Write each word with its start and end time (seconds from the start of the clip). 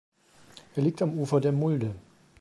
Er 0.75 0.81
liegt 0.81 1.03
am 1.03 1.19
Ufer 1.19 1.39
der 1.41 1.51
Mulde. 1.51 1.93